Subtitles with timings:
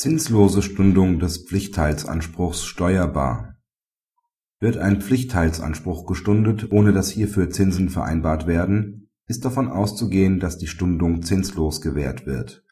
[0.00, 3.56] Zinslose Stundung des Pflichtteilsanspruchs steuerbar
[4.60, 10.68] Wird ein Pflichtteilsanspruch gestundet, ohne dass hierfür Zinsen vereinbart werden, ist davon auszugehen, dass die
[10.68, 12.64] Stundung zinslos gewährt wird.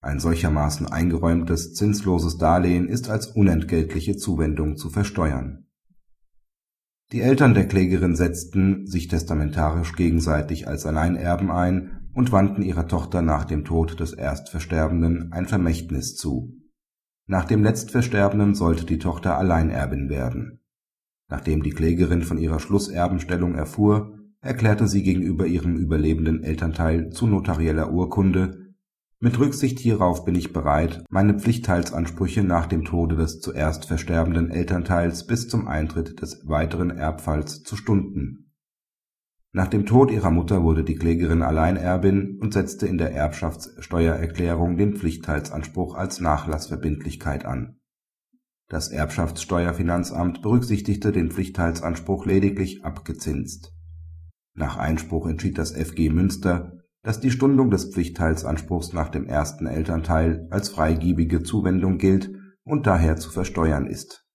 [0.00, 5.66] Ein solchermaßen eingeräumtes zinsloses Darlehen ist als unentgeltliche Zuwendung zu versteuern.
[7.12, 13.22] Die Eltern der Klägerin setzten sich testamentarisch gegenseitig als Alleinerben ein und wandten ihrer Tochter
[13.22, 16.63] nach dem Tod des Erstversterbenden ein Vermächtnis zu.
[17.26, 20.60] Nach dem Letztversterbenden sollte die Tochter Alleinerbin werden.
[21.28, 27.90] Nachdem die Klägerin von ihrer Schlusserbenstellung erfuhr, erklärte sie gegenüber ihrem überlebenden Elternteil zu notarieller
[27.92, 28.64] Urkunde
[29.24, 35.26] mit Rücksicht hierauf bin ich bereit, meine Pflichtteilsansprüche nach dem Tode des zuerst versterbenden Elternteils
[35.26, 38.43] bis zum Eintritt des weiteren Erbfalls zu stunden
[39.54, 44.96] nach dem Tod ihrer Mutter wurde die Klägerin Alleinerbin und setzte in der Erbschaftssteuererklärung den
[44.96, 47.78] Pflichtteilsanspruch als Nachlassverbindlichkeit an.
[48.68, 53.72] Das Erbschaftssteuerfinanzamt berücksichtigte den Pflichtteilsanspruch lediglich abgezinst.
[54.54, 60.48] Nach Einspruch entschied das FG Münster, dass die Stundung des Pflichtteilsanspruchs nach dem ersten Elternteil
[60.50, 62.28] als freigiebige Zuwendung gilt
[62.64, 64.26] und daher zu versteuern ist.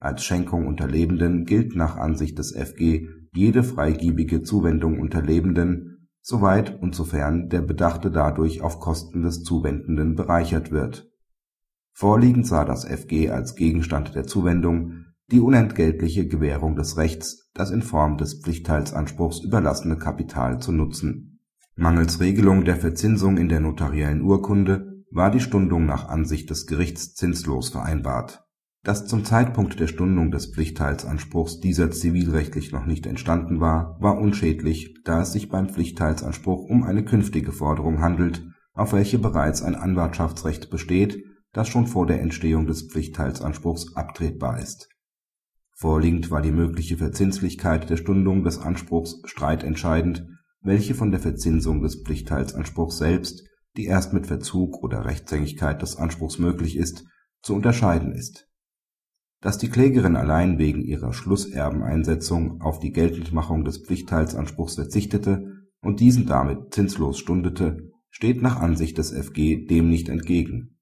[0.00, 6.80] Als Schenkung unter Lebenden gilt nach Ansicht des FG jede freigebige Zuwendung unter Lebenden, soweit
[6.82, 11.10] und sofern der Bedachte dadurch auf Kosten des Zuwendenden bereichert wird.
[11.92, 17.82] Vorliegend sah das FG als Gegenstand der Zuwendung die unentgeltliche Gewährung des Rechts, das in
[17.82, 21.40] Form des Pflichtteilsanspruchs überlassene Kapital zu nutzen.
[21.76, 27.14] Mangels Regelung der Verzinsung in der notariellen Urkunde war die Stundung nach Ansicht des Gerichts
[27.14, 28.44] zinslos vereinbart
[28.82, 34.94] dass zum Zeitpunkt der Stundung des Pflichtteilsanspruchs dieser zivilrechtlich noch nicht entstanden war, war unschädlich,
[35.04, 38.42] da es sich beim Pflichtteilsanspruch um eine künftige Forderung handelt,
[38.72, 44.88] auf welche bereits ein Anwartschaftsrecht besteht, das schon vor der Entstehung des Pflichtteilsanspruchs abtretbar ist.
[45.76, 50.26] Vorliegend war die mögliche Verzinslichkeit der Stundung des Anspruchs streitentscheidend,
[50.62, 56.38] welche von der Verzinsung des Pflichtteilsanspruchs selbst, die erst mit Verzug oder Rechtshängigkeit des Anspruchs
[56.38, 57.04] möglich ist,
[57.42, 58.49] zu unterscheiden ist
[59.40, 66.26] dass die Klägerin allein wegen ihrer Schlusserbeneinsetzung auf die Geltendmachung des Pflichtteilsanspruchs verzichtete und diesen
[66.26, 70.78] damit zinslos stundete, steht nach Ansicht des FG dem nicht entgegen.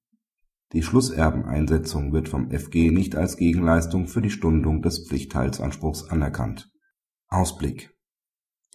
[0.73, 6.69] Die Schlusserbeneinsetzung wird vom FG nicht als Gegenleistung für die Stundung des Pflichtteilsanspruchs anerkannt.
[7.27, 7.95] Ausblick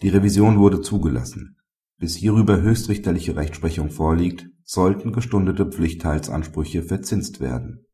[0.01, 1.57] Die Revision wurde zugelassen.
[1.97, 7.85] Bis hierüber höchstrichterliche Rechtsprechung vorliegt, sollten gestundete Pflichtteilsansprüche verzinst werden